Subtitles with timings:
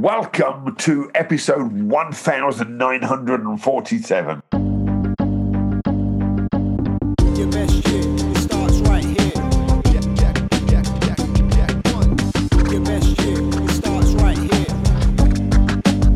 [0.00, 4.42] Welcome to episode 1947.
[7.34, 9.32] Your best shit, starts right here.
[9.82, 10.36] Jack, jack,
[10.68, 11.18] jack, jack,
[11.50, 12.16] jack, one.
[12.70, 14.66] Your best shit, starts right here.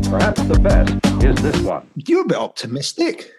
[0.09, 1.85] Perhaps the best is this one.
[1.95, 3.29] You're a bit optimistic.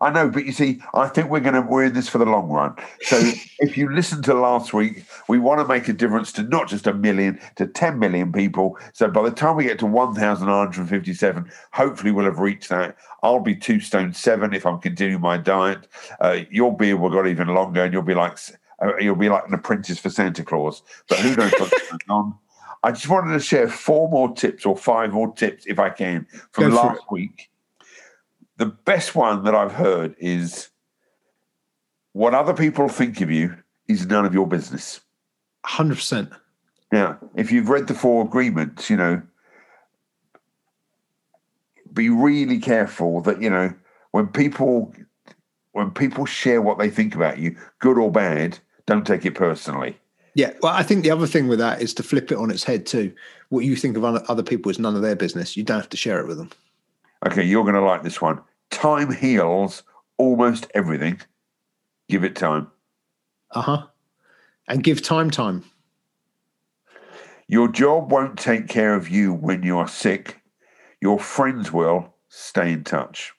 [0.00, 2.24] I know, but you see, I think we're going to we're in this for the
[2.24, 2.76] long run.
[3.02, 3.18] So
[3.58, 6.86] if you listen to last week, we want to make a difference to not just
[6.86, 8.78] a million, to 10 million people.
[8.92, 12.96] So by the time we get to 1,957, hopefully we'll have reached that.
[13.22, 15.88] I'll be two stone seven if I'm continuing my diet.
[16.20, 18.38] Uh, your beard will go even longer, and you'll be like
[18.82, 20.82] uh, you'll be like an apprentice for Santa Claus.
[21.08, 22.34] But who knows what's going on?
[22.82, 26.26] I just wanted to share four more tips or five more tips, if I can,
[26.50, 27.48] from Go last week
[28.62, 30.68] the best one that I've heard is
[32.12, 33.56] what other people think of you
[33.88, 35.00] is none of your business.
[35.66, 36.30] 100%.
[36.90, 39.22] Now, if you've read the four agreements, you know,
[41.92, 43.72] be really careful that, you know,
[44.12, 44.94] when people
[45.72, 49.98] when people share what they think about you, good or bad, don't take it personally.
[50.34, 50.52] Yeah.
[50.62, 52.86] Well, I think the other thing with that is to flip it on its head
[52.86, 53.12] too.
[53.48, 55.56] What you think of other other people is none of their business.
[55.56, 56.50] You don't have to share it with them.
[57.26, 58.40] Okay, you're going to like this one.
[58.70, 59.82] Time heals
[60.18, 61.20] almost everything.
[62.08, 62.70] Give it time.
[63.50, 63.86] Uh huh.
[64.68, 65.64] And give time time.
[67.48, 70.40] Your job won't take care of you when you are sick.
[71.00, 72.14] Your friends will.
[72.28, 73.32] Stay in touch.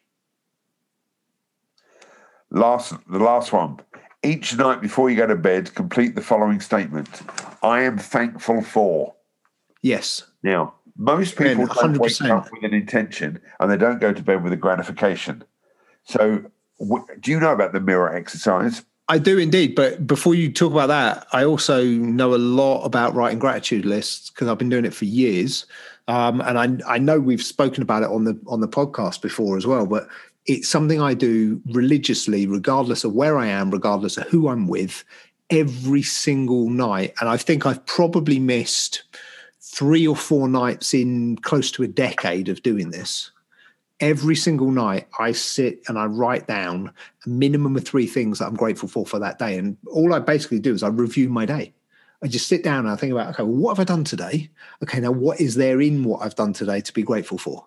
[2.51, 3.79] Last, the last one.
[4.21, 7.23] Each night before you go to bed, complete the following statement:
[7.63, 9.15] I am thankful for.
[9.81, 10.23] Yes.
[10.43, 14.43] Now, most people don't wake up with an intention, and they don't go to bed
[14.43, 15.43] with a gratification.
[16.03, 16.43] So,
[16.79, 18.83] w- do you know about the mirror exercise?
[19.09, 19.75] I do indeed.
[19.75, 24.29] But before you talk about that, I also know a lot about writing gratitude lists
[24.29, 25.65] because I've been doing it for years.
[26.07, 29.57] Um, and I, I know we've spoken about it on the on the podcast before
[29.57, 29.85] as well.
[29.85, 30.07] But
[30.45, 35.03] it's something I do religiously, regardless of where I am, regardless of who I'm with,
[35.49, 37.13] every single night.
[37.19, 39.03] And I think I've probably missed
[39.61, 43.31] three or four nights in close to a decade of doing this.
[44.03, 46.91] Every single night, I sit and I write down
[47.25, 49.57] a minimum of three things that I'm grateful for for that day.
[49.57, 51.73] And all I basically do is I review my day.
[52.21, 54.49] I just sit down and I think about, okay, well, what have I done today?
[54.83, 57.65] Okay, now what is there in what I've done today to be grateful for?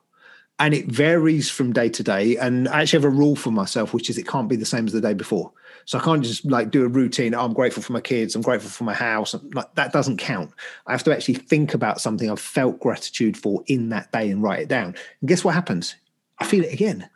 [0.59, 2.37] And it varies from day to day.
[2.37, 4.87] And I actually have a rule for myself, which is it can't be the same
[4.87, 5.51] as the day before.
[5.87, 7.35] So I can't just like do a routine.
[7.35, 8.35] Oh, I'm grateful for my kids.
[8.35, 9.35] I'm grateful for my house.
[9.55, 10.51] Like that doesn't count.
[10.87, 14.43] I have to actually think about something I've felt gratitude for in that day and
[14.43, 14.95] write it down.
[15.23, 15.95] And guess what happens?
[16.39, 17.09] I feel it again.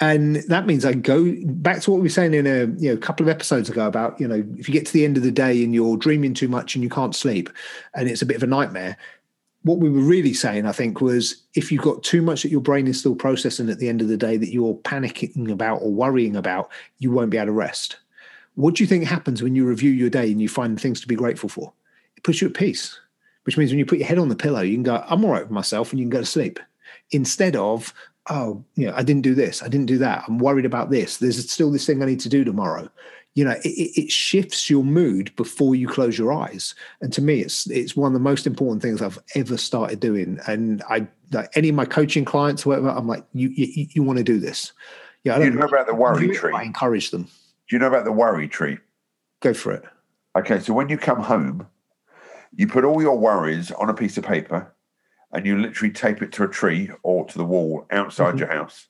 [0.00, 2.96] And that means I go back to what we were saying in a you know
[2.96, 5.32] couple of episodes ago about you know if you get to the end of the
[5.32, 7.50] day and you're dreaming too much and you can't sleep
[7.94, 8.96] and it's a bit of a nightmare.
[9.62, 12.60] What we were really saying, I think, was if you've got too much that your
[12.60, 15.90] brain is still processing at the end of the day that you're panicking about or
[15.90, 17.96] worrying about, you won't be able to rest.
[18.54, 21.08] What do you think happens when you review your day and you find things to
[21.08, 21.72] be grateful for?
[22.16, 22.98] It puts you at peace,
[23.42, 25.32] which means when you put your head on the pillow, you can go, I'm all
[25.32, 26.60] right with myself, and you can go to sleep.
[27.10, 27.92] Instead of,
[28.30, 31.18] oh, you know, I didn't do this, I didn't do that, I'm worried about this.
[31.18, 32.88] There's still this thing I need to do tomorrow.
[33.34, 36.74] You know, it, it shifts your mood before you close your eyes.
[37.00, 40.40] And to me, it's it's one of the most important things I've ever started doing.
[40.48, 44.18] And I, like any of my coaching clients, whatever, I'm like, you you, you want
[44.18, 44.72] to do this?
[45.22, 46.52] Yeah, I You don't know about the worry tree?
[46.52, 47.24] I encourage them.
[47.24, 48.78] Do you know about the worry tree?
[49.40, 49.84] Go for it.
[50.36, 51.66] Okay, so when you come home,
[52.56, 54.72] you put all your worries on a piece of paper
[55.32, 58.38] and you literally tape it to a tree or to the wall outside Mhm.
[58.40, 58.88] your house.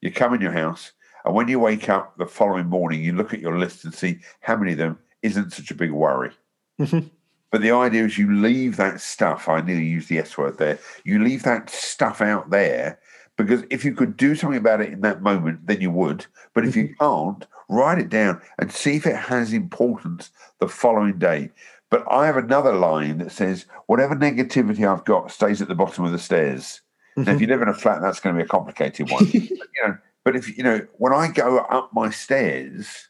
[0.00, 0.92] You come in your house,
[1.24, 4.20] and when you wake up the following morning, you look at your list and see
[4.40, 6.32] how many of them isn't such a big worry.
[6.80, 7.10] Mhm.
[7.50, 10.78] But the idea is you leave that stuff, I nearly used the S word there,
[11.04, 12.98] you leave that stuff out there
[13.36, 16.26] because if you could do something about it in that moment, then you would.
[16.54, 20.30] But if you can't, write it down and see if it has importance
[20.60, 21.50] the following day.
[21.96, 26.04] But I have another line that says, whatever negativity I've got stays at the bottom
[26.04, 26.82] of the stairs.
[27.16, 29.24] Now, if you live in a flat, that's going to be a complicated one.
[29.32, 33.08] but, you know, but if you know, when I go up my stairs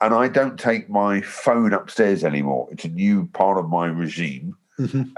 [0.00, 4.56] and I don't take my phone upstairs anymore, it's a new part of my regime.
[4.80, 5.12] Mhm.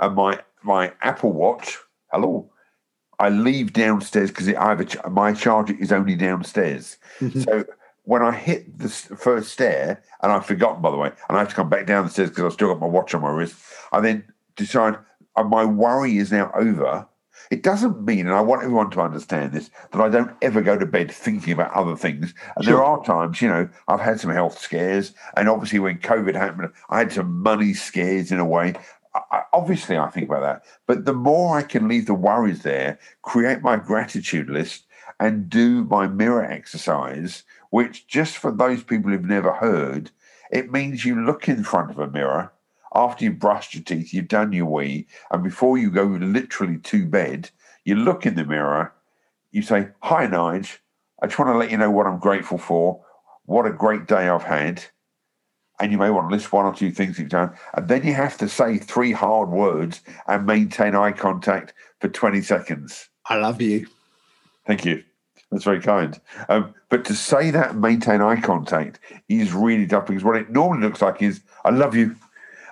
[0.00, 1.78] And my my Apple Watch,
[2.10, 2.50] hello,
[3.20, 6.96] I leave downstairs because I have a, ch- my charger is only downstairs.
[7.20, 7.44] Mhm.
[7.44, 7.64] So
[8.06, 11.48] when I hit the first stair, and I've forgotten by the way, and I have
[11.50, 13.56] to come back down the stairs because I've still got my watch on my wrist,
[13.92, 14.24] I then
[14.54, 14.96] decide
[15.34, 17.06] uh, my worry is now over.
[17.50, 20.78] It doesn't mean, and I want everyone to understand this, that I don't ever go
[20.78, 22.32] to bed thinking about other things.
[22.56, 26.34] And there are times, you know, I've had some health scares, and obviously when COVID
[26.34, 28.74] happened, I had some money scares in a way.
[29.14, 30.62] I, obviously I think about that.
[30.86, 34.86] But the more I can leave the worries there, create my gratitude list,
[35.18, 40.10] and do my mirror exercise, which just for those people who've never heard,
[40.50, 42.52] it means you look in front of a mirror
[42.94, 47.04] after you've brushed your teeth, you've done your wee, and before you go literally to
[47.04, 47.50] bed,
[47.84, 48.92] you look in the mirror,
[49.50, 50.78] you say, Hi, Nige.
[51.22, 53.04] I just want to let you know what I'm grateful for.
[53.44, 54.84] What a great day I've had.
[55.78, 57.54] And you may want to list one or two things you've done.
[57.74, 62.40] And then you have to say three hard words and maintain eye contact for 20
[62.42, 63.08] seconds.
[63.26, 63.86] I love you.
[64.66, 65.04] Thank you.
[65.56, 66.20] That's very kind.
[66.50, 69.00] Um, but to say that and maintain eye contact
[69.30, 72.14] is really tough because what it normally looks like is, I love you.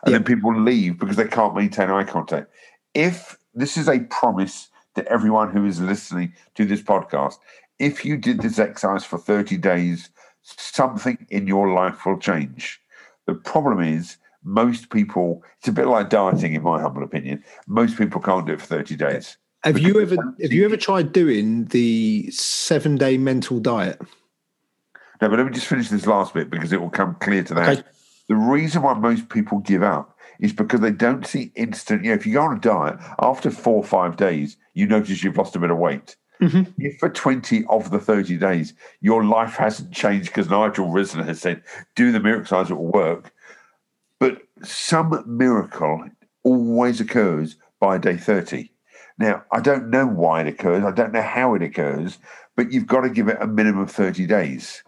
[0.02, 0.18] And Yeah.
[0.18, 2.52] then people leave because they can't maintain eye contact.
[2.92, 7.36] If this is a promise to everyone who is listening to this podcast,
[7.78, 10.10] if you did this exercise for 30 days,
[10.42, 12.82] something in your life will change.
[13.24, 17.42] The problem is, most people, it's a bit like dieting, in my humble opinion.
[17.66, 19.38] Most people can't do it for 30 days.
[19.64, 23.98] Have you ever have you ever tried doing the seven day mental diet?
[25.22, 27.54] No, but let me just finish this last bit because it will come clear to
[27.54, 27.78] that.
[27.78, 27.88] Okay.
[28.28, 32.04] The reason why most people give up is because they don't see instant.
[32.04, 35.22] You know, if you go on a diet, after four or five days, you notice
[35.22, 36.16] you've lost a bit of weight.
[36.42, 36.72] Mm-hmm.
[36.78, 41.40] If for 20 of the 30 days your life hasn't changed because Nigel Risner has
[41.40, 41.62] said,
[41.94, 43.32] do the miracle exercise, it will work.
[44.18, 46.04] But some miracle
[46.42, 48.68] always occurs by day 30.
[49.18, 52.18] Now, I don't know why it occurs, I don't know how it occurs,
[52.56, 54.82] but you've got to give it a minimum of 30 days.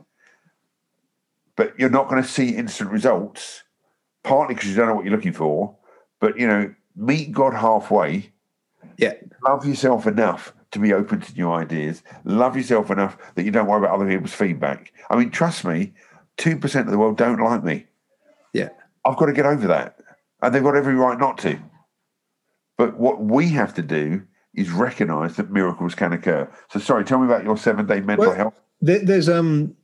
[1.54, 3.62] But you're not going to see instant results,
[4.24, 5.76] partly because you don't know what you're looking for.
[6.20, 8.32] But, you know, meet God halfway
[8.98, 9.14] Yeah.
[9.44, 12.02] love yourself enough to be open to new ideas.
[12.24, 14.92] Love yourself enough that you don't worry about other people's feedback.
[15.10, 15.92] I mean, trust me,
[16.38, 17.86] 2% of the world don't like me.
[18.52, 18.70] Yeah.
[19.04, 19.98] I've got to get over that.
[20.42, 21.58] And they've got every right not to.
[22.76, 24.22] But what we have to do
[24.54, 26.50] is recognize that miracles can occur.
[26.70, 28.54] So, sorry, tell me about your seven day mental Well- health.
[28.82, 29.74] There, there's um,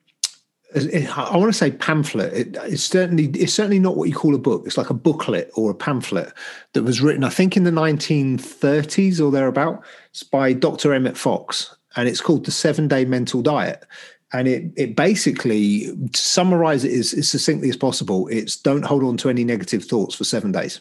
[0.75, 2.33] I want to say pamphlet.
[2.33, 4.63] It, it's certainly it's certainly not what you call a book.
[4.65, 6.33] It's like a booklet or a pamphlet
[6.73, 10.95] that was written, I think, in the 1930s or thereabout, it's by Dr.
[10.95, 13.85] Emmett Fox, and it's called the Seven Day Mental Diet.
[14.33, 18.29] And it it basically to summarize it as, as succinctly as possible.
[18.29, 20.81] It's don't hold on to any negative thoughts for seven days.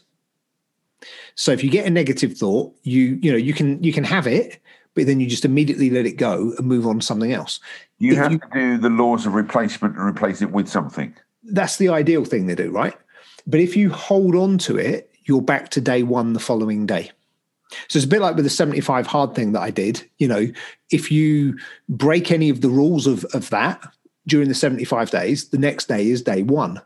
[1.36, 4.28] So if you get a negative thought, you you know you can you can have
[4.28, 4.60] it,
[4.95, 7.60] but then you just immediately let it go and move on to something else.
[8.00, 11.13] You if have you- to do the laws of replacement and replace it with something.
[11.44, 12.94] that's the ideal thing to do, right?
[13.48, 17.12] But if you hold on to it, you're back to day one the following day.
[17.88, 20.04] So it's a bit like with the 75 hard thing that I did.
[20.19, 20.48] You know,
[20.92, 21.57] if you
[21.89, 23.81] break any of the rules of, of that
[24.28, 26.81] during the 75 days, the next day is day one.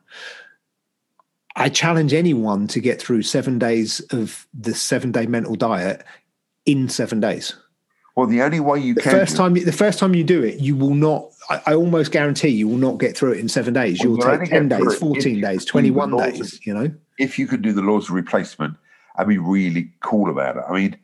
[1.55, 6.03] I challenge anyone to get through seven days of the seven day mental diet
[6.65, 7.55] in seven days.
[8.15, 10.59] Well, the only way you The can first time, the first time you do it,
[10.59, 11.31] you will not.
[11.49, 13.99] I, I almost guarantee you will not get through it in seven days.
[13.99, 16.53] Well, You'll you'll take ten days, fourteen days, twenty-one days.
[16.53, 18.77] of- You know, if you could do the laws of replacement
[19.17, 20.63] and be really cool about it.
[20.69, 20.97] I mean,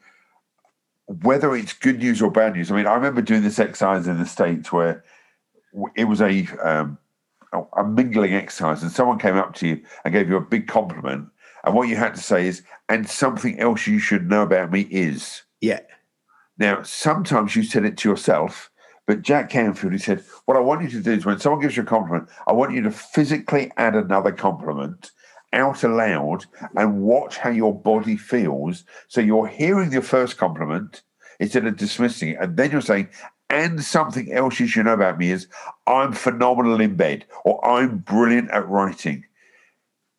[1.06, 2.72] whether it's good news or bad news.
[2.72, 5.04] I mean, I remember doing this exercise in the States where
[5.96, 6.98] it was a um,
[7.54, 11.28] a- mingling exercise, and someone came up to you and gave you a big compliment,
[11.66, 14.82] and what you had to say is, "And something else you should know about me
[14.92, 15.82] is." yeah,
[16.58, 18.72] Now, sometimes you said it to yourself,
[19.08, 21.76] but Jack Canfield, he said, What I want you to do is when someone gives
[21.76, 25.12] you a compliment, I want you to physically add another compliment
[25.54, 26.46] out aloud
[26.76, 28.86] and watch how your body feels.
[29.10, 31.02] So you're hearing your first compliment
[31.40, 32.38] instead of dismissing it.
[32.40, 33.10] And then you're saying,
[33.52, 35.48] and something else you should know about me is
[35.86, 39.26] I'm phenomenal in bed or I'm brilliant at writing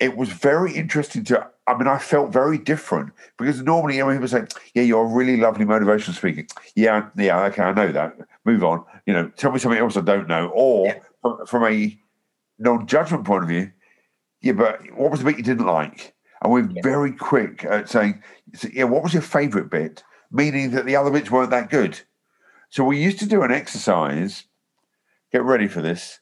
[0.02, 4.12] it was very interesting to I mean, I felt very different because normally you know,
[4.12, 6.44] people say, Yeah, you're a really lovely motivational speaker.
[6.74, 8.16] Yeah, yeah, okay, I know that.
[8.44, 8.84] Move on.
[9.06, 10.50] You know, tell me something else I don't know.
[10.54, 11.96] Or from, from a
[12.58, 13.70] non-judgment point of view,
[14.40, 16.14] yeah, but what was the bit you didn't like?
[16.42, 18.20] And we're very quick at saying,
[18.72, 20.02] Yeah, what was your favorite bit?
[20.32, 22.00] Meaning that the other bits weren't that good.
[22.72, 24.44] So we used to do an exercise.
[25.30, 26.20] Get ready for this.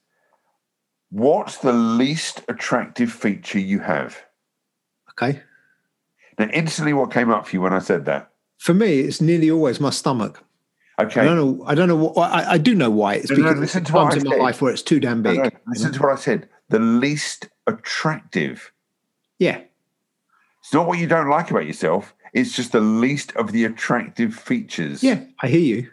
[1.11, 4.21] What's the least attractive feature you have?
[5.13, 5.43] okay.
[6.41, 8.31] Now, instantly, what came up for you when I said that?
[8.59, 10.43] For me, it's nearly always my stomach.
[10.99, 11.21] Okay.
[11.21, 11.65] I don't know.
[11.67, 11.97] I don't know.
[11.97, 13.15] What, I, I do know why.
[13.15, 14.99] It's No, no, because listen there's to times I in my life where it's too
[14.99, 15.39] damn No, big.
[15.45, 16.49] no, listen to what I said.
[16.71, 18.73] The least attractive.
[19.39, 19.61] Yeah,
[20.63, 22.13] It's not what you don't like about yourself.
[22.33, 25.03] It's just the least of the attractive features.
[25.05, 25.23] yeah.
[25.41, 25.91] I hear you.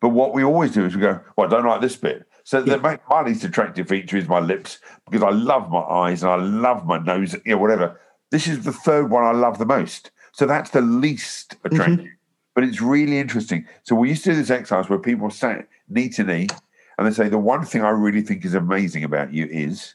[0.00, 2.24] But what we always do is we go, well, I don't like this bit.
[2.44, 2.76] So Yeah.
[2.76, 4.78] the my, my least attractive feature is my lips
[5.10, 8.00] because I love my eyes and I love my nose, you know, whatever.
[8.30, 10.10] This is the third one I love the most.
[10.32, 11.74] So that's the least mm-hmm.
[11.74, 12.06] attractive.
[12.54, 13.66] But it's really interesting.
[13.84, 16.48] So we used to do this exercise where people sat knee to knee
[16.96, 19.94] and they say, The one thing I really think is amazing about you is,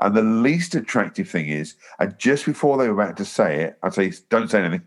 [0.00, 3.78] and the least attractive thing is, and just before they were about to say it,
[3.82, 4.82] I'd say, Don't say anything.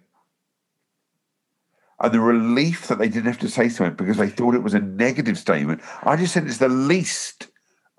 [2.01, 4.73] And the relief that they didn't have to say something because they thought it was
[4.73, 7.47] a negative statement, I just said it's the least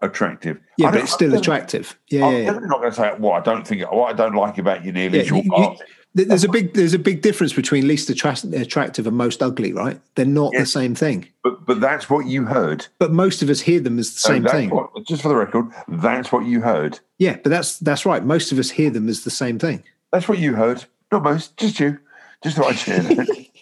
[0.03, 0.59] attractive.
[0.76, 1.99] Yeah, but it's still I'm attractive.
[2.11, 2.50] Yeah, I'm yeah, yeah.
[2.59, 5.15] not going to say what I don't think, what I don't like about you, Neil,
[5.15, 5.76] Yeah, is your you- you-
[6.15, 10.00] there's a big there's a big difference between least attract- attractive and most ugly, right?
[10.15, 11.26] They're not the same thing.
[11.45, 12.87] But but that's what you heard.
[12.99, 14.71] But most of us hear them as the So same thing.
[14.71, 16.99] What, just for the record, that's what you heard.
[17.19, 18.25] Yeah, but that's that's right.
[18.25, 19.83] Most of us hear them as the same thing.
[20.11, 20.87] That's what you heard.
[21.12, 21.99] Not most, just you.
[22.43, 23.47] Just thought I'd share that.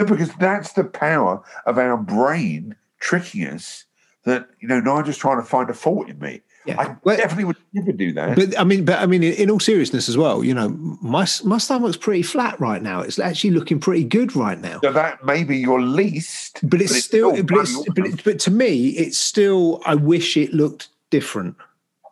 [0.00, 3.84] no, because that's the power of our brain tricking us
[4.24, 6.42] that, you know, Nigel's trying to find a fault in me.
[6.66, 6.78] Yeah.
[6.78, 8.36] I Well- definitely would never do that.
[8.36, 10.68] But I mean, but I mean, in, all seriousness as well, you know,
[11.00, 13.00] my my stomach's pretty flat right now.
[13.00, 14.80] It's actually looking pretty good right now.
[14.84, 16.60] so that may be your least.
[16.62, 19.80] But it's still, but it's, but, it, but to me, it's still.
[19.86, 21.56] I wish it looked different.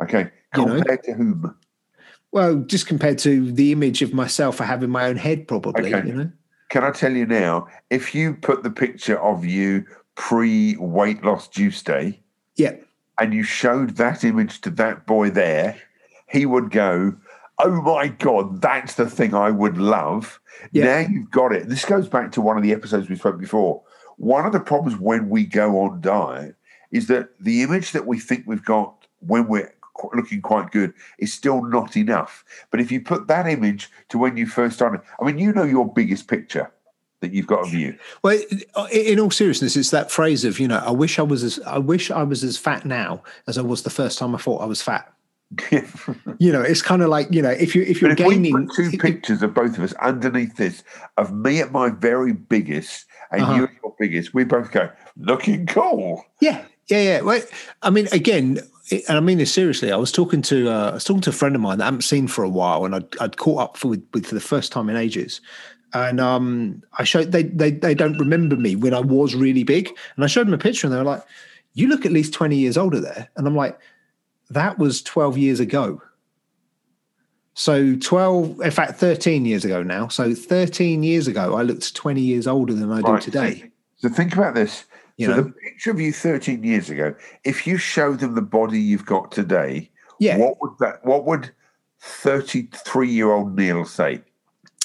[0.02, 0.30] okay.
[0.56, 0.76] you know.
[0.76, 1.54] Compared to whom?
[2.32, 5.94] Well, just compared to the image of myself I have in my own head, probably.
[5.94, 6.08] Okay.
[6.08, 6.30] You know.
[6.68, 9.84] Can I tell you now, if you put the picture of you
[10.14, 12.20] pre weight loss juice day
[12.56, 12.76] Yeah.
[13.18, 15.80] and you showed that image to that boy there,
[16.28, 17.14] he would go,
[17.60, 20.40] Oh my God, that's the thing I would love.
[20.72, 20.84] Yeah.
[20.84, 21.68] Now you've got it.
[21.68, 23.82] This goes back to one of the episodes we spoke before.
[24.16, 26.54] One of the problems when we go on diet
[26.92, 29.72] is that the image that we think we've got when we're
[30.14, 32.44] looking quite good is still not enough.
[32.70, 35.64] But if you put that image to when you first started, I mean, you know
[35.64, 36.70] your biggest picture
[37.20, 37.98] that you've got of you.
[38.22, 38.38] Well,
[38.92, 41.78] in all seriousness, it's that phrase of you know, I wish I was as I
[41.78, 44.66] wish I was as fat now as I was the first time I thought I
[44.66, 45.12] was fat.
[46.40, 48.68] You know, it's kind of like you know, if you if you're But if gaining,
[48.76, 50.84] two pictures of both of us underneath this,
[51.16, 53.54] of me at my very biggest and Uh-huh.
[53.54, 56.24] you at your biggest, we both go, looking cool.
[56.40, 57.20] Yeah, yeah, yeah.
[57.22, 57.42] Well,
[57.82, 59.92] I mean, again, and I mean this seriously.
[59.92, 61.86] I was talking to uh, I was talking to a friend of mine that I
[61.86, 64.40] haven't seen for a while, and I'd, I'd caught up for, with, with for the
[64.40, 65.40] first time in ages.
[65.94, 69.88] And um, I showed they, they they don't remember me when I was really big,
[70.16, 71.22] and I showed them a picture, and they were like,
[71.74, 73.78] "You look at least twenty years older there," and I'm like,
[74.50, 76.02] "That was twelve years ago."
[77.54, 80.08] So twelve, in fact, thirteen years ago now.
[80.08, 83.70] So thirteen years ago, I looked twenty years older than I do today.
[83.96, 84.84] So think about this.
[85.18, 85.42] You so know?
[85.42, 89.30] the picture of you 13 years ago, if you show them the body you've got
[89.32, 90.38] today, Yeah.
[90.38, 91.50] what would that what would
[92.00, 94.22] 33 year old Neil say?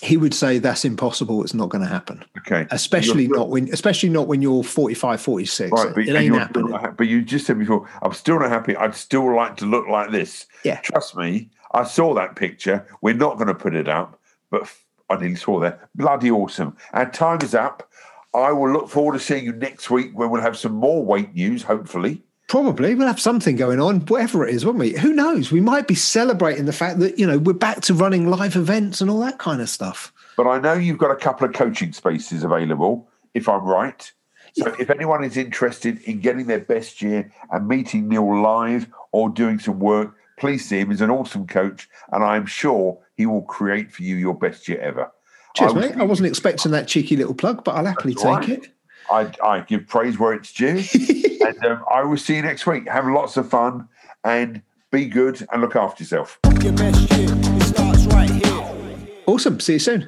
[0.02, 2.68] he would say that's impossible it's not going to happen Okay.
[2.72, 6.40] especially You're- not when especially not when you're 45 46 Right, but, it ain't you're
[6.40, 8.76] happening not but you just said before, I'm still not happy.
[8.76, 10.46] I'd still like to look like this.
[10.66, 10.80] Yeah.
[10.82, 12.86] Trust me, I saw that picture.
[13.02, 14.20] We're not going to put it up,
[14.52, 14.70] but
[15.10, 15.88] I nearly saw that.
[15.96, 16.76] Bloody awesome.
[16.92, 17.90] Our time is up.
[18.34, 21.34] I will look forward to seeing you next week when we'll have some more weight
[21.36, 22.24] news, hopefully.
[22.48, 25.88] probably we'll have something going on whatever it is won't we who knows we might
[25.88, 29.20] be celebrating the fact that you know we're back to running live events and all
[29.20, 33.08] that kind of stuff But I know you've got a couple of coaching spaces available,
[33.34, 34.12] if I'm right.
[34.56, 39.30] So if anyone is interested in getting their best year and meeting Neil live or
[39.30, 40.90] doing some work, please see him.
[40.92, 44.80] He's an awesome coach, and I'm sure he will create for you your best year
[44.82, 45.12] ever.
[45.56, 48.26] Cheers I will mate i wasn't expecting that cheeky little plug but i'll happily take
[48.26, 48.50] right.
[48.50, 48.70] it
[49.12, 50.82] I, I give praise where it's due.
[51.46, 52.88] and um, I will see you next week.
[52.88, 53.88] Have lots of fun
[54.24, 56.40] and be good and look after yourself.
[56.62, 59.14] Your best year, it starts right here.
[59.28, 60.08] awesome see you soon